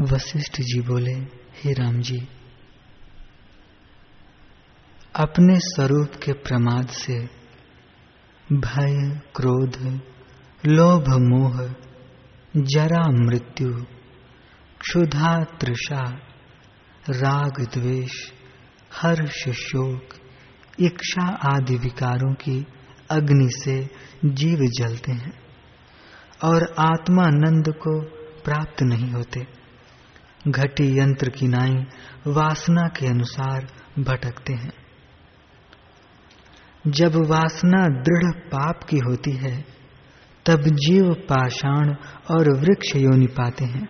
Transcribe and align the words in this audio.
वशिष्ठ 0.00 0.60
जी 0.60 0.80
बोले, 0.80 1.12
हे 1.54 1.72
राम 1.72 2.00
जी, 2.00 2.28
अपने 5.16 5.58
स्वरूप 5.60 6.10
के 6.22 6.32
प्रमाद 6.32 6.88
से 6.88 7.18
भय, 8.52 9.20
क्रोध, 9.36 10.00
लोभ, 10.66 11.04
मोह, 11.08 11.74
जरा 12.56 13.02
मृत्यु, 13.08 13.72
क्षुधा, 14.80 15.44
तृषा, 15.44 16.02
राग, 17.10 17.66
द्वेष, 17.74 18.32
हर्ष, 18.94 19.48
शोक, 19.48 20.02
इच्छा 20.80 21.26
आदि 21.26 21.74
विकारों 21.74 22.34
की 22.34 22.66
अग्नि 23.10 23.48
से 23.50 23.90
जीव 24.24 24.58
जलते 24.58 25.12
हैं 25.12 25.32
और 26.44 26.74
आत्मानंद 26.78 27.68
को 27.68 28.00
प्राप्त 28.44 28.82
नहीं 28.82 29.10
होते। 29.10 29.59
घटी 30.48 30.98
यंत्र 30.98 31.28
की 31.28 31.48
नाई 31.48 31.74
वासना 32.26 32.88
के 32.88 33.06
अनुसार 33.06 33.66
भटकते 33.98 34.52
हैं। 34.52 34.72
जब 36.86 37.14
वासना 37.14 37.88
दृढ़ 37.88 38.32
पाप 38.32 38.84
की 38.84 38.98
होती 38.98 39.32
है, 39.32 39.64
तब 40.46 40.60
जीव 40.62 41.14
पाषाण 41.14 41.94
और 42.30 42.56
वृक्ष 42.56 42.96
योनि 42.96 43.26
पाते 43.26 43.64
हैं। 43.64 43.88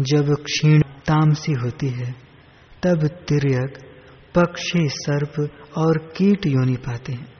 जब 0.00 0.34
क्षीण 0.34 0.82
तामसी 0.82 1.52
होती 1.52 1.88
है, 1.88 2.12
तब 2.82 3.06
तिरक 3.06 3.78
पक्षी, 4.34 4.88
सर्प 4.88 5.64
और 5.78 5.98
कीट 6.16 6.46
योनि 6.46 6.76
पाते 6.76 7.12
हैं। 7.12 7.32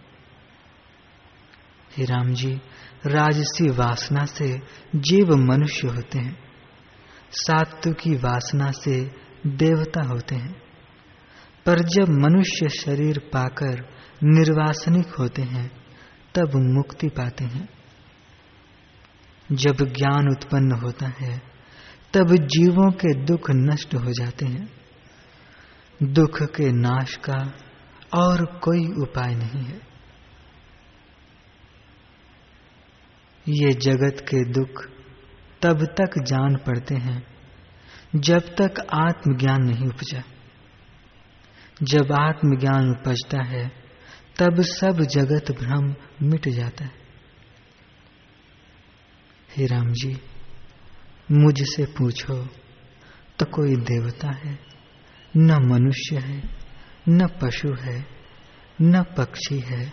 हे 1.97 2.05
राम 2.05 2.35
जी, 2.35 2.61
राजसी 3.07 3.71
वासना 3.71 4.25
से 4.25 4.59
जीव 4.97 5.37
मनुष्य 5.37 5.89
होते 5.89 6.19
हैं। 6.19 6.48
सात्व 7.31 7.93
की 7.93 8.11
वासना 8.11 8.71
से 8.71 9.11
देवता 9.47 10.07
होते 10.07 10.35
हैं। 10.35 10.63
पर 11.67 11.79
जब 11.79 12.09
मनुष्य 12.09 12.69
शरीर 12.69 13.19
पाकर 13.19 13.89
निर्वासनिक 14.25 15.09
होते 15.09 15.43
हैं, 15.43 15.71
तब 16.35 16.51
मुक्ति 16.55 17.09
पाते 17.09 17.45
हैं। 17.45 17.69
जब 19.53 19.77
ज्ञान 19.77 20.29
उत्पन्न 20.29 20.73
होता 20.73 21.07
है, 21.07 21.43
तब 22.15 22.35
जीवों 22.35 22.91
के 22.91 23.25
दुख 23.25 23.51
नष्ट 23.51 23.95
हो 23.95 24.13
जाते 24.13 24.47
हैं। 24.47 24.73
दुख 26.03 26.43
के 26.43 26.73
नाश 26.73 27.17
का 27.17 27.59
और 28.15 28.45
कोई 28.45 28.87
उपाय 28.87 29.35
नहीं 29.35 29.65
है। 29.65 29.81
ये 33.49 33.73
जगत 33.73 34.17
के 34.21 34.45
दुख 34.45 34.98
तब 35.63 35.85
तक 35.85 36.23
जान 36.23 36.57
पड़ते 36.57 36.95
हैं, 36.95 37.27
जब 38.17 38.39
तक 38.39 38.87
आत्मज्ञान 38.93 39.63
नहीं 39.63 39.87
उपजा। 39.87 40.23
जब 41.83 42.13
आत्मज्ञान 42.13 42.91
उपजता 42.91 43.43
है, 43.43 43.69
तब 44.39 44.61
सब 44.61 45.01
जगत 45.01 45.53
भ्रम 45.53 45.95
मिट 46.23 46.49
जाता 46.49 46.85
है। 46.85 46.91
हे 49.57 49.67
राम 49.67 49.93
जी, 49.93 50.21
मुझसे 51.33 51.85
पूछो 51.85 52.49
तो 53.39 53.47
कोई 53.47 53.77
देवता 53.77 54.31
है, 54.31 54.59
न 55.37 55.53
मनुष्य 55.53 56.19
है, 56.19 56.43
न 57.09 57.27
पशु 57.27 57.75
है, 57.75 58.07
न 58.83 59.03
पक्षी 59.03 59.59
है, 59.59 59.93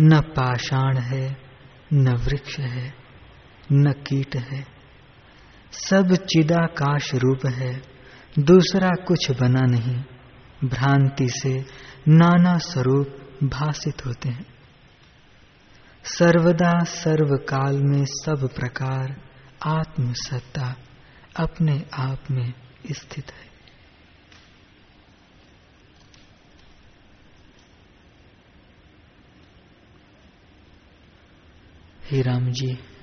न 0.00 0.20
पाषाण 0.20 0.98
है, 0.98 1.36
न 1.92 2.12
वृक्ष 2.12 2.58
है, 2.58 2.94
न 3.72 3.92
कीट 3.92 4.36
है। 4.36 4.77
सब 5.72 6.14
चिदाकाश 6.14 7.14
रूप 7.14 7.46
है, 7.46 7.82
दूसरा 8.38 8.88
कुछ 8.88 9.30
बना 9.30 9.60
नहीं। 9.60 10.02
भ्रांति 10.68 11.28
से 11.28 11.64
नाना 12.08 12.58
स्वरूप 12.58 13.08
भाषित 13.44 14.06
होते 14.06 14.28
हैं। 14.28 14.46
सर्वदा 16.04 16.84
सर्वकाल 16.84 17.76
में 17.76 18.04
सब 18.04 18.50
प्रकार 18.56 19.20
आत्म 19.66 20.12
सत्ता 20.12 20.76
अपने 21.36 21.86
आप 21.94 22.30
में 22.30 22.52
स्थित 22.92 23.32
है। 23.32 23.48
हे 32.10 32.22
राम 32.22 32.50
जी 32.50 32.97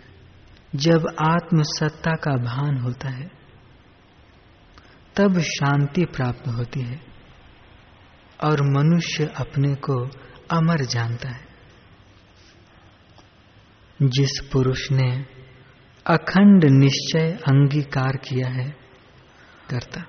जब 0.75 1.15
आत्मसत्ता 1.19 2.11
का 2.11 2.31
भान 2.31 2.77
होता 2.77 3.09
है, 3.09 3.31
तब 5.15 5.39
शांति 5.39 6.05
प्राप्त 6.05 6.47
होती 6.47 6.81
है 6.81 7.01
और 8.43 8.61
मनुष्य 8.61 9.25
अपने 9.25 9.75
को 9.75 10.07
अमर 10.51 10.85
जानता 10.85 11.29
है। 11.29 11.45
जिस 14.01 14.49
पुरुष 14.51 14.91
ने 14.91 15.25
अखंड 16.07 16.65
निश्चय 16.65 17.31
अंगीकार 17.31 18.17
किया 18.17 18.49
है, 18.51 18.69
करता, 19.69 20.03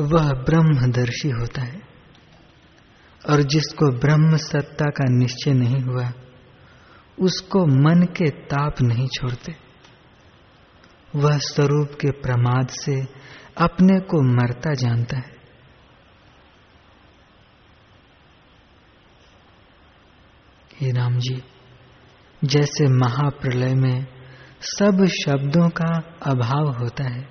वह 0.00 0.32
ब्रह्मदर्शी 0.32 1.30
होता 1.30 1.62
है 1.62 1.82
और 3.30 3.42
जिसको 3.42 3.98
ब्रह्म 3.98 4.36
सत्ता 4.36 4.84
का 4.84 5.04
निश्चय 5.08 5.52
नहीं 5.52 5.80
हुआ 5.80 6.12
उसको 7.20 7.66
मन 7.66 8.02
के 8.02 8.30
ताप 8.30 8.80
नहीं 8.80 9.06
छोड़ते। 9.06 9.54
वह 11.16 11.38
स्वरूप 11.38 11.88
के 11.88 12.10
प्रमाद 12.10 12.68
से 12.68 13.06
अपने 13.58 14.00
को 14.00 14.22
मरता 14.22 14.74
जानता 14.74 15.16
है। 15.16 15.42
हे 20.80 20.92
राम 20.92 21.18
जी, 21.18 21.42
जैसे 22.44 22.86
महाप्रलय 22.86 23.74
में 23.74 24.06
सब 24.60 25.06
शब्दों 25.06 25.68
का 25.68 26.18
अभाव 26.22 26.78
होता 26.78 27.04
है, 27.04 27.28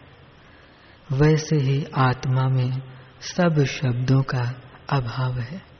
वैसे 1.11 1.55
ही 1.55 1.85
आत्मा 1.95 2.47
में 2.47 2.81
सब 3.21 3.63
शब्दों 3.63 4.21
का 4.21 4.61
अभाव 4.89 5.39
है। 5.39 5.70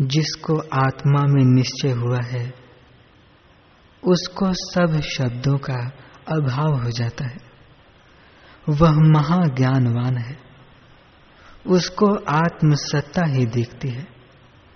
जिसको 0.00 0.58
आत्मा 0.58 1.22
में 1.22 1.44
निश्चय 1.44 1.90
हुआ 1.90 2.20
है, 2.22 2.54
उसको 4.04 4.52
सब 4.52 5.00
शब्दों 5.00 5.58
का 5.58 5.90
अभाव 6.28 6.82
हो 6.82 6.90
जाता 6.90 7.24
है। 7.24 7.36
वह 8.68 8.90
महाज्ञानवान 8.92 10.16
है। 10.16 10.38
उसको 11.66 12.14
आत्मसत्ता 12.14 13.24
ही 13.26 13.46
दिखती 13.46 13.88
है, 13.88 14.06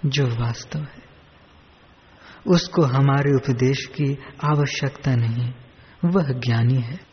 जो 0.06 0.26
वास्तव 0.26 0.78
है। 0.78 1.02
उसको 2.46 2.82
हमारे 2.82 3.32
उपदेश 3.32 3.86
की 3.86 4.18
आवश्यकता 4.44 5.16
नहीं, 5.16 5.52
वह 6.04 6.32
ज्ञानी 6.32 6.80
है। 6.80 7.10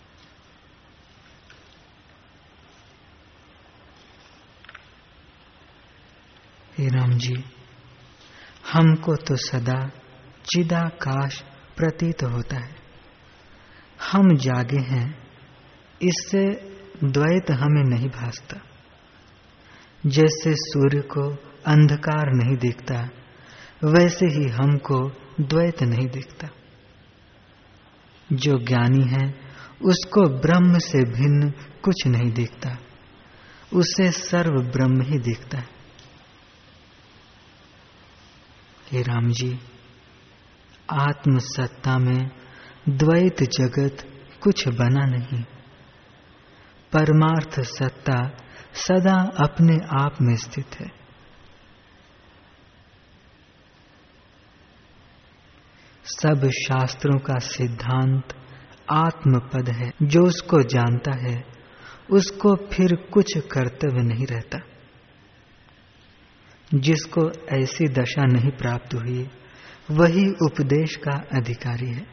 राम 6.79 7.11
जी 7.11 7.45
हमको 8.73 9.15
तो 9.15 9.35
सदा 9.35 9.87
चिदाकाश 10.45 11.43
प्रतीत 11.77 12.23
होता 12.23 12.55
है। 12.55 12.75
हम 14.11 14.35
जागे 14.35 14.79
हैं, 14.79 15.27
इससे 16.01 16.45
द्वैत 17.03 17.51
हमें 17.51 17.83
नहीं 17.83 18.09
भासता। 18.09 18.57
जैसे 20.05 20.51
सूर्य 20.55 21.01
को 21.01 21.29
अंधकार 21.67 22.33
नहीं 22.33 22.57
दिखता, 22.57 23.09
वैसे 23.83 24.25
ही 24.25 24.49
हमको 24.49 25.09
द्वैत 25.41 25.83
नहीं 25.83 26.07
दिखता। 26.07 26.47
जो 28.33 28.59
ज्ञानी 28.59 29.07
है, 29.07 29.35
उसको 29.81 30.39
ब्रह्म 30.39 30.79
से 30.79 30.97
भिन्न 30.97 31.49
कुछ 31.83 32.07
नहीं 32.07 32.31
दिखता, 32.31 32.77
उसे 33.73 34.11
सर्व 34.11 34.61
ब्रह्म 34.61 35.01
ही 35.01 35.19
दिखता 35.19 35.57
है। 35.57 35.76
हे 38.91 39.01
राम 39.01 39.27
जी 39.27 39.59
आत्म 40.91 41.37
सत्ता 41.37 41.97
में 41.97 42.31
द्वैत 42.89 43.43
जगत 43.43 43.97
कुछ 44.41 44.67
बना 44.67 45.05
नहीं। 45.05 45.43
परमार्थ 46.93 47.61
सत्ता 47.61 48.37
सदा 48.73 49.31
अपने 49.43 49.77
आप 49.99 50.15
में 50.21 50.35
स्थित 50.35 50.67
है। 50.79 50.87
सब 56.05 56.49
शास्त्रों 56.49 57.19
का 57.19 57.39
सिद्धांत 57.39 58.23
आत्मपद 58.91 59.69
है। 59.69 59.91
जो 60.03 60.23
उसको 60.23 60.63
जानता 60.63 61.11
है, 61.11 61.45
उसको 62.11 62.55
फिर 62.55 62.95
कुछ 62.95 63.37
कर्तव्य 63.37 64.03
नहीं 64.03 64.25
रहता। 64.25 64.59
जिसको 66.73 67.31
ऐसी 67.55 67.87
दशा 67.87 68.25
नहीं 68.25 68.51
प्राप्त 68.51 68.93
हुई, 68.93 69.29
वही 69.91 70.29
उपदेश 70.29 70.95
का 70.95 71.11
अधिकारी 71.11 71.91
है। 71.91 72.07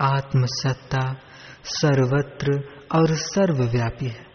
आत्मसत्ता 0.00 1.16
सर्वत्र 1.64 2.52
और 2.94 3.14
सर्वव्यापी 3.14 4.06
है। 4.06 4.26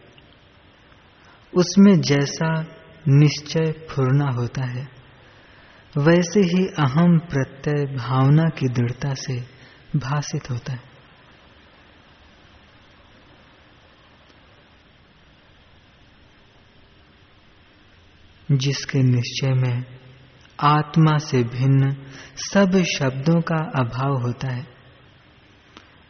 उसमें 1.56 2.02
जैसा 2.02 2.66
निश्चय 3.08 3.88
फुरना 3.92 4.32
होता 4.32 4.66
है, 4.66 4.88
वैसे 5.98 6.40
ही 6.40 6.68
अहम 6.68 7.20
प्रत्यय 7.20 7.86
भावना 7.96 8.44
की 8.44 8.68
दृढ़ता 8.68 9.14
से 9.14 9.40
भाषित 9.96 10.50
होता 10.52 10.74
है। 10.74 10.97
जिसके 18.52 19.00
निश्चय 19.00 19.54
में 19.54 19.86
आत्मा 20.60 21.18
से 21.18 21.44
भिन्न 21.44 21.96
सब 22.36 22.84
शब्दों 22.98 23.42
का 23.42 23.56
अभाव 23.56 24.22
होता 24.22 24.54
है। 24.54 24.68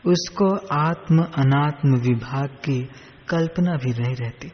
उसको 0.05 0.67
आत्म 0.67 1.23
अनात्म 1.23 1.95
विभाग 1.95 2.47
की 2.47 2.89
कल्पना 3.29 3.75
भी 3.75 3.89
नहीं 3.89 4.15
रहती। 4.15 4.51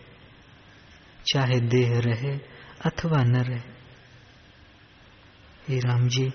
चाहे 1.34 1.60
देह 1.60 2.00
रहे 2.00 2.40
अथवा 2.86 3.24
न 3.24 3.36
रहे। 3.36 3.74
हे 5.70 5.80
राम 5.80 6.08
जी, 6.08 6.34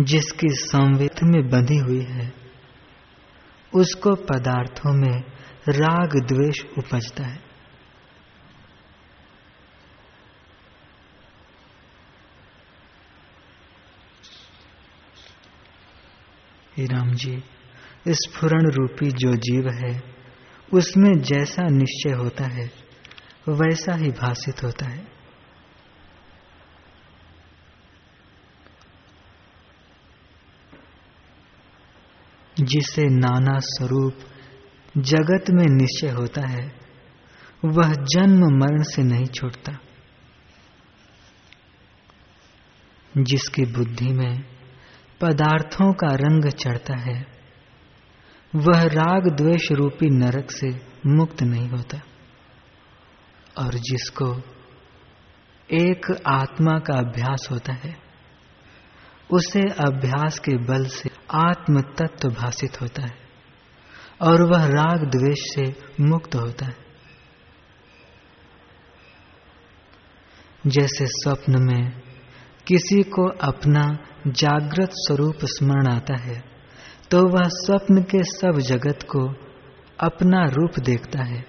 जिसकी 0.00 0.48
संवेद 0.48 1.22
में 1.22 1.48
बंधी 1.48 1.76
हुई 1.76 2.04
है, 2.04 2.32
उसको 3.74 4.14
पदार्थों 4.14 4.92
में 4.92 5.20
राग 5.68 6.26
द्वेष 6.26 6.64
उपजता 6.78 7.24
है। 7.24 7.43
हे 16.76 16.86
राम 16.86 17.14
जी, 17.14 17.44
इस 18.06 18.16
स्फुरण 18.16 18.70
रूपी 18.70 19.10
जो 19.10 19.34
जीव 19.36 19.68
है, 19.68 20.02
उसमें 20.74 21.20
जैसा 21.20 21.62
निश्चय 21.62 22.12
होता 22.12 22.44
है, 22.44 22.72
वैसा 23.48 23.94
ही 23.94 24.10
भाषित 24.10 24.62
होता 24.62 24.86
है। 24.86 25.14
जिसे 32.60 33.04
नाना 33.04 33.58
स्वरूप 33.58 34.18
जगत 34.98 35.44
में 35.50 35.66
निश्चय 35.66 36.08
होता 36.08 36.46
है, 36.46 36.80
वह 37.64 37.92
जन्म 37.92 38.58
मरण 38.58 38.82
से 38.82 39.02
नहीं 39.02 39.26
छूटता। 39.26 39.72
जिसकी 43.18 43.62
बुद्धि 43.62 44.12
में 44.12 44.44
पदार्थों 45.24 45.92
का 45.92 46.06
रंग 46.06 46.50
चढ़ता 46.50 46.96
है। 46.96 47.26
वह 48.56 48.82
राग 48.82 49.36
द्वेष 49.36 49.72
रूपी 49.72 50.10
नरक 50.10 50.50
से 50.50 50.86
मुक्त 51.06 51.42
नहीं 51.42 51.68
होता। 51.68 51.98
और 53.58 53.74
जिसको 53.74 54.42
एक 55.70 56.22
आत्मा 56.26 56.78
का 56.78 56.94
अभ्यास 56.94 57.48
होता 57.50 57.72
है, 57.72 57.96
उसे 59.30 59.60
अभ्यास 59.60 60.38
के 60.38 60.56
बल 60.56 60.86
से 60.86 61.10
आत्म 61.34 61.80
तत्व 61.80 62.28
भाषित 62.28 62.80
होता 62.80 63.02
है 63.02 63.18
और 64.22 64.42
वह 64.42 64.66
राग 64.66 65.04
द्वेष 65.04 65.38
से 65.38 65.86
मुक्त 66.04 66.34
होता 66.34 66.66
है। 66.66 66.84
जैसे 70.66 71.06
स्वप्न 71.06 71.54
में 71.58 72.03
किसी 72.66 73.02
को 73.02 73.28
अपना 73.28 73.98
जागृत 74.26 74.90
स्वरूप 74.92 75.44
स्मरण 75.44 75.86
आता 75.86 76.16
है 76.20 76.42
तो 77.10 77.26
वह 77.28 77.48
स्वप्न 77.48 78.02
के 78.02 78.22
सब 78.22 78.58
जगत 78.58 79.02
को 79.02 79.34
अपना 80.00 80.44
रूप 80.44 80.78
देखता 80.78 81.22
है। 81.22 81.44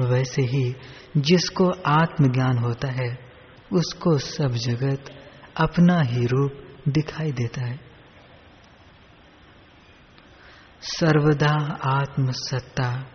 वैसे 0.00 0.42
ही 0.42 0.74
जिसको 1.16 1.70
आत्मज्ञान 1.86 2.58
होता 2.58 2.88
है, 2.88 3.18
उसको 3.72 4.18
सब 4.18 4.48
जगत 4.48 5.04
अपना 5.56 6.00
ही 6.00 6.26
रूप 6.26 6.52
दिखाई 6.88 7.32
देता 7.32 7.66
है। 7.66 7.80
सर्वदा 10.80 11.78
आत्मसत्ता, 11.84 13.06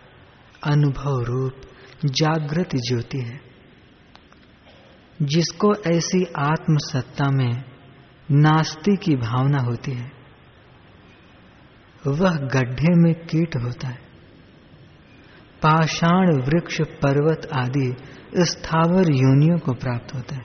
अनुभव 0.64 1.22
रूप 1.22 1.60
जागृत 2.04 2.76
ज्योति 2.76 3.18
है। 3.18 3.49
जिसको 5.22 5.74
ऐसी 5.74 6.24
आत्मसत्ता 6.38 7.30
में 7.30 7.64
नास्ती 8.30 8.96
की 8.96 9.16
भावना 9.16 9.58
होती 9.58 9.92
है, 9.92 10.12
वह 12.06 12.36
गड्ढे 12.36 12.94
में 12.94 13.14
कीट 13.14 13.56
होता 13.56 13.88
है। 13.88 14.10
पाषाण 15.62 16.42
वृक्ष, 16.42 16.80
पर्वत 16.80 17.48
आदि 17.54 17.96
स्थावर 18.36 19.10
योनियों 19.10 19.58
को 19.58 19.72
प्राप्त 19.72 20.14
होता 20.14 20.34
है 20.34 20.42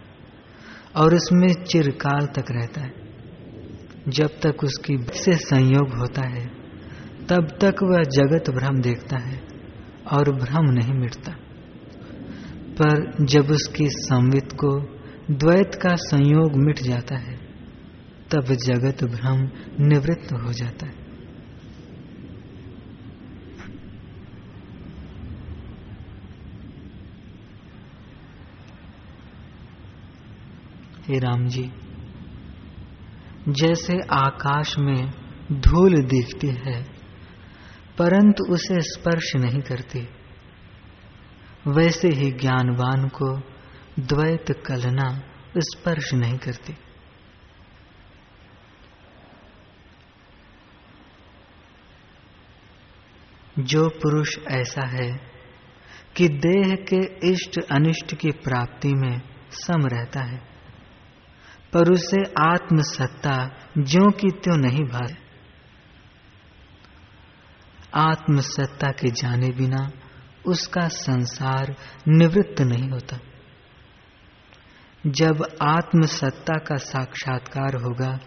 और 0.95 1.13
इसमें 1.13 1.63
चिरकाल 1.63 2.25
तक 2.25 2.45
रहता 2.51 2.81
है। 2.81 2.93
जब 4.07 4.27
तक 4.27 4.63
उसकी 4.63 4.97
से 4.97 5.33
संयोग 5.33 5.97
होता 5.97 6.21
है, 6.27 6.47
तब 7.29 7.47
तक 7.61 7.75
वह 7.83 8.03
जगत 8.03 8.49
भ्रम 8.49 8.81
देखता 8.81 9.17
है 9.17 9.41
और 10.13 10.35
भ्रम 10.35 10.65
नहीं 10.65 10.93
मिटता। 10.93 11.35
पर 12.81 13.25
जब 13.25 13.51
उसकी 13.51 13.87
संवित 13.89 14.51
को 14.51 14.79
द्वैत 15.31 15.75
का 15.75 15.95
संयोग 15.95 16.51
मिट 16.55 16.79
जाता 16.79 17.17
है, 17.17 17.35
तब 18.31 18.53
जगत 18.53 19.03
भ्रम 19.03 19.49
निवृत्त 19.87 20.33
हो 20.33 20.53
जाता 20.53 20.87
है। 20.87 21.05
हे 31.07 31.19
राम 31.19 31.47
जी, 31.47 31.71
जैसे 33.49 33.99
आकाश 34.11 34.75
में 34.79 35.09
धूल 35.51 35.95
दिखती 36.03 36.47
है, 36.47 36.83
परंतु 37.97 38.53
उसे 38.53 38.81
स्पर्श 38.81 39.35
नहीं 39.35 39.61
करती। 39.61 40.07
वैसे 41.67 42.07
ही 42.07 42.31
ज्ञानवान 42.31 43.07
को 43.07 43.35
द्वैत 43.99 44.51
कलना 44.65 45.07
स्पर्श 45.57 46.13
नहीं 46.13 46.37
करती। 46.37 46.75
जो 53.59 53.87
पुरुष 53.89 54.37
ऐसा 54.47 54.87
है 54.87 55.09
कि 56.15 56.27
देह 56.27 56.75
के 56.75 57.31
इष्ट 57.31 57.59
अनिष्ट 57.71 58.15
की 58.15 58.31
प्राप्ति 58.31 58.93
में 58.93 59.21
सम 59.51 59.85
रहता 59.85 60.23
है, 60.23 60.37
पर 61.73 61.91
उसे 61.91 62.21
आत्मसत्ता 62.39 63.35
ज्यो 63.77 64.11
की 64.11 64.29
त्यों 64.31 64.57
नहीं 64.57 64.83
भार 64.83 65.17
आत्मसत्ता 67.95 68.91
के 68.91 69.09
जाने 69.11 69.49
बिना 69.49 69.89
उसका 70.47 70.87
संसार 70.87 71.75
निवृत्त 72.07 72.61
नहीं 72.61 72.89
होता। 72.89 73.17
जब 75.07 75.57
आत्मसत्ता 75.61 76.53
का 76.53 76.75
साक्षात्कार 76.75 77.75
होगा, 77.75 78.19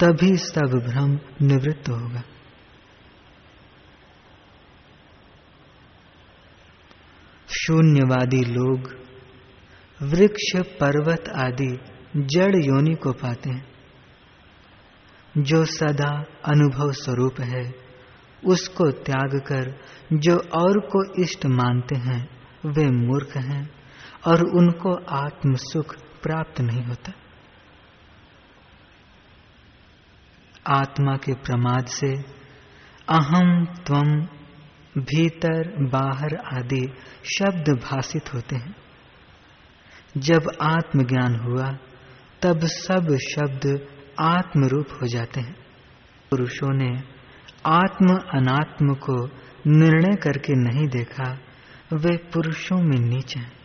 तभी 0.00 0.36
सब 0.36 0.82
भ्रम 0.86 1.18
निवृत्त 1.46 1.88
होगा। 1.88 2.22
शून्यवादी 7.48 8.44
लोग, 8.44 8.96
वृक्ष, 10.02 10.60
पर्वत 10.60 11.28
आदि 11.28 11.78
जड़ 12.16 12.56
योनि 12.56 12.94
को 12.94 13.12
पाते 13.12 13.50
हैं, 13.50 13.68
जो 15.38 15.64
सदा 15.64 16.24
अनुभव 16.44 16.92
स्वरूप 16.92 17.40
है। 17.40 17.87
उसको 18.44 18.90
त्याग 18.90 19.40
कर 19.40 19.80
जो 20.12 20.36
और 20.36 20.80
को 20.80 21.22
इष्ट 21.22 21.46
मानते 21.46 21.94
हैं, 21.94 22.28
वे 22.66 22.86
मूर्ख 22.86 23.36
हैं 23.36 23.70
और 24.26 24.40
उनको 24.40 24.94
आत्म 24.94 25.54
सुख 25.54 25.96
प्राप्त 26.22 26.60
नहीं 26.60 26.84
होता। 26.84 27.12
आत्मा 30.66 31.16
के 31.16 31.32
प्रमाद 31.34 31.86
से 31.86 32.14
अहम 33.08 33.64
त्वम 33.64 34.26
भीतर 35.02 35.84
बाहर 35.86 36.36
आदि 36.36 36.92
शब्द 37.24 37.68
भाषित 37.68 38.34
होते 38.34 38.56
हैं। 38.56 38.76
जब 40.16 40.42
आत्मज्ञान 40.62 41.40
हुआ, 41.40 41.78
तब 42.42 42.60
सब 42.60 43.16
शब्द 43.16 43.88
आत्म 44.20 44.64
रूप 44.64 44.86
हो 45.02 45.06
जाते 45.06 45.40
हैं। 45.40 45.56
पुरुषों 46.30 46.74
ने 46.74 47.17
आत्म 47.66 48.16
अनात्म 48.16 48.94
को 48.94 49.26
निर्णय 49.66 50.16
करके 50.16 50.52
नहीं 50.52 50.88
देखा, 50.88 51.38
वे 51.92 52.16
पुरुषों 52.16 52.76
में 52.76 52.98
नीच 52.98 53.36
हैं। 53.36 53.58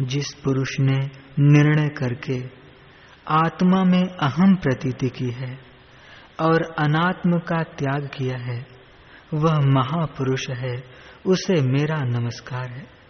जिस 0.00 0.34
पुरुष 0.34 0.80
ने 0.80 1.10
निर्णय 1.38 1.88
करके 1.88 2.64
आत्मा 3.28 3.84
में 3.84 4.08
अहम 4.08 4.54
प्रतीति 4.54 5.08
की 5.08 5.30
है 5.30 5.58
और 6.40 6.62
अनात्म 6.78 7.38
का 7.38 7.62
त्याग 7.62 8.10
किया 8.16 8.38
है, 8.38 8.66
वह 9.34 9.60
महापुरुष 9.60 10.50
है, 10.50 10.84
उसे 11.26 11.62
मेरा 11.62 11.96
नमस्कार 12.00 12.70
है। 12.70 13.03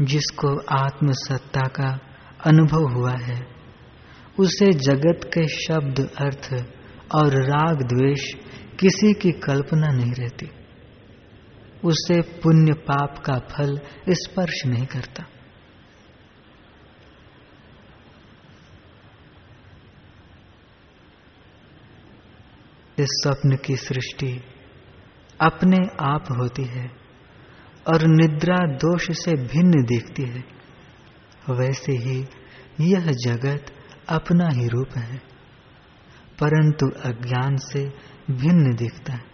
जिसको 0.00 0.60
आत्मसत्ता 0.60 1.60
का 1.60 1.98
अनुभव 2.46 2.88
हुआ 2.94 3.12
है, 3.12 3.46
उसे 4.38 4.72
जगत 4.72 5.20
के 5.24 5.48
शब्द 5.48 6.10
अर्थ 6.20 6.66
और 7.14 7.42
राग 7.42 7.82
द्वेष 7.82 8.34
किसी 8.80 9.14
की 9.14 9.32
कल्पना 9.32 9.86
नहीं 9.86 10.12
रहती। 10.12 10.50
उसे 11.84 12.20
पुण्य 12.20 12.72
पाप 12.72 13.18
का 13.18 13.38
फल 13.38 13.80
स्पर्श 14.10 14.66
नहीं 14.66 14.86
करता। 14.86 15.24
इस 22.98 23.06
स्वप्न 23.10 23.56
की 23.56 23.76
सृष्टि 23.76 24.40
अपने 25.40 25.76
आप 26.00 26.24
होती 26.40 26.64
है। 26.64 27.03
और 27.88 28.02
निद्रा 28.02 28.56
दोष 28.56 29.10
से 29.10 29.32
भिन्न 29.32 29.84
दिखती 29.84 30.22
है। 30.22 30.44
वैसे 31.50 31.92
ही 31.92 32.26
यह 32.80 33.06
जगत 33.06 33.66
अपना 34.08 34.48
ही 34.48 34.68
रूप 34.68 34.96
है, 34.96 35.16
परंतु 36.40 36.86
अज्ञान 36.86 37.56
से 37.56 37.84
भिन्न 38.30 38.74
दिखता 38.74 39.12
है। 39.12 39.24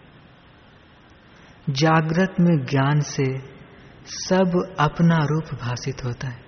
जागृत 1.69 2.35
में 2.39 2.65
ज्ञान 2.65 2.99
से 2.99 3.25
सब 4.07 4.75
अपना 4.79 5.17
रूप 5.17 5.43
भाषित 5.61 6.03
होता 6.05 6.27
है। 6.27 6.43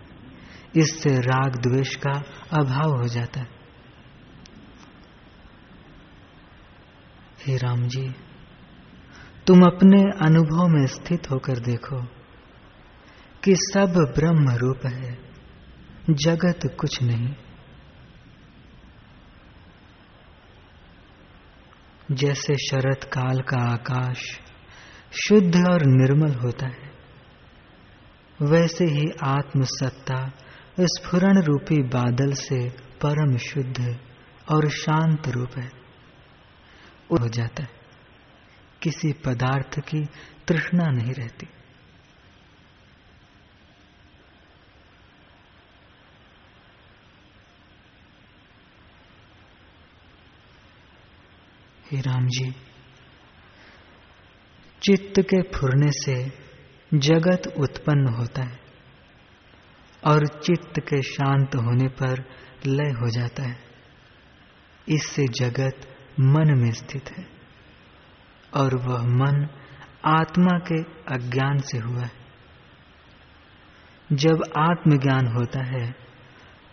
इससे 0.78 1.16
राग 1.20 1.56
द्वेष 1.56 1.96
का 1.96 2.24
अभाव 2.52 2.90
हो 2.90 3.08
जाता 3.08 3.40
है। 3.40 3.48
हे 7.48 7.58
राम 7.58 7.88
जी 7.88 8.16
तुम 9.48 9.62
अपने 9.62 10.02
अनुभव 10.02 10.68
में 10.68 10.86
स्थित 10.88 11.32
होकर 11.32 11.60
देखो 11.60 12.02
कि 13.44 13.56
सब 13.56 14.14
ब्रह्म 14.16 14.56
रूप 14.56 14.86
है, 14.86 15.18
जगत 16.10 16.76
कुछ 16.80 17.02
नहीं। 17.04 17.34
जैसे 22.12 22.56
शरत 22.58 23.04
काल 23.04 23.42
का 23.42 23.58
आकाश 23.74 24.24
शुद्ध 25.28 25.56
और 25.70 25.86
निर्मल 25.86 26.34
होता 26.34 26.68
है, 26.68 26.92
वैसे 28.42 28.86
ही 28.86 29.12
आत्मसत्ता 29.24 30.32
स्फुरण 30.80 31.42
रूपी 31.42 31.82
बादल 31.84 32.34
से 32.34 32.70
परम 33.02 33.38
शुद्ध 33.38 34.00
और 34.52 34.70
शांत 34.70 35.28
रूप 35.28 35.58
है 35.58 35.70
हो 37.12 37.28
जाता 37.28 37.64
है। 37.64 37.83
किसी 38.84 39.14
पदार्थ 39.14 39.80
की 39.80 40.06
तृष्णा 40.48 40.92
नहीं 40.92 41.14
रहती। 41.14 41.48
हे 51.92 52.02
राम 52.02 52.28
जी, 52.28 52.52
चित्त 54.84 55.22
के 55.22 55.42
फुरने 55.42 55.92
से 55.92 56.32
जगत 56.98 57.54
उत्पन्न 57.58 58.14
होता 58.14 58.44
है 58.44 58.60
और 60.08 60.28
चित्त 60.28 60.80
के 60.80 61.02
शांत 61.02 61.56
होने 61.56 61.88
पर 61.88 62.30
लय 62.66 62.92
हो 62.92 63.10
जाता 63.10 63.44
है। 63.44 63.64
इससे 64.90 65.28
जगत 65.28 65.98
मन 66.20 66.58
में 66.58 66.72
स्थित 66.72 67.12
है। 67.12 67.43
और 68.56 68.76
वह 68.76 69.02
मन 69.04 69.48
आत्मा 70.06 70.60
के 70.60 70.82
अज्ञान 71.16 71.58
से 71.58 71.78
हुआ। 71.78 72.02
है 72.02 72.24
जब 74.14 74.44
आत्मज्ञान 74.58 75.28
होता 75.28 75.64
है, 75.64 75.92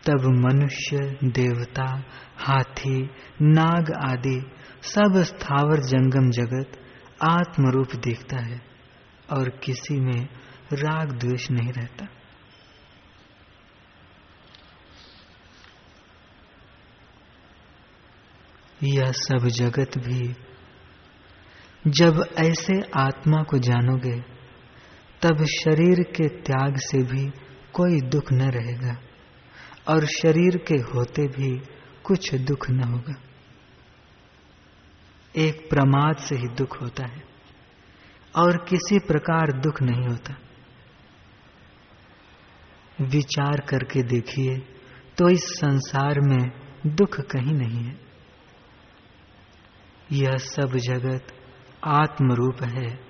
तब 0.07 0.21
मनुष्य, 0.25 1.19
देवता, 1.25 2.03
हाथी, 2.39 3.11
नाग 3.43 3.93
आदि 3.93 4.51
सब 4.83 5.23
स्थावर 5.23 5.81
जंगम 5.81 6.31
जगत 6.31 6.81
आत्मरूप 7.23 7.95
दिखता 7.95 8.37
है 8.37 8.63
और 9.33 9.49
किसी 9.49 10.01
में 10.01 10.29
राग 10.73 11.13
द्वेष 11.13 11.51
नहीं 11.51 11.73
रहता। 11.73 12.07
यह 18.83 19.05
सब 19.07 19.47
जगत 19.47 19.99
भी 19.99 20.50
जब 21.87 22.25
ऐसे 22.39 22.75
आत्मा 22.97 23.43
को 23.43 23.59
जानोगे, 23.59 24.19
तब 25.23 25.45
शरीर 25.45 26.03
के 26.17 26.29
त्याग 26.29 26.77
से 26.77 27.03
भी 27.03 27.25
कोई 27.73 28.01
दुख 28.01 28.33
न 28.33 28.51
रहेगा 28.51 28.97
और 29.89 30.07
शरीर 30.07 30.57
के 30.69 30.75
होते 30.75 31.27
भी 31.29 31.51
कुछ 32.05 32.35
दुख 32.35 32.71
न 32.71 32.85
होगा। 32.85 33.15
एक 35.35 35.69
प्रमाद 35.71 36.17
से 36.17 36.37
ही 36.37 36.49
दुख 36.49 36.81
होता 36.83 37.07
है 37.07 37.23
और 38.35 38.57
किसी 38.65 38.99
प्रकार 38.99 39.53
दुख 39.53 39.83
नहीं 39.83 40.07
होता। 40.09 40.37
विचार 43.01 43.61
करके 43.61 44.03
देखिए 44.03 44.57
तो 45.19 45.29
इस 45.29 45.45
संसार 45.45 46.21
में 46.21 46.51
दुख 46.87 47.21
कहीं 47.21 47.55
नहीं 47.55 47.85
है। 47.85 47.99
यह 50.13 50.37
सब 50.37 50.77
जगत 50.77 51.33
आत्मरूप 51.85 52.63
है। 52.63 53.01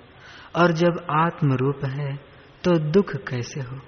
और 0.55 0.71
जब 0.71 1.07
आत्मरूप 1.09 1.85
है 1.85 2.15
तो 2.63 2.77
दुख 2.77 3.15
कैसे 3.15 3.61
हो? 3.61 3.79